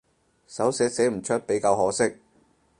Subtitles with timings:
[0.47, 2.15] 手寫寫唔出比較可惜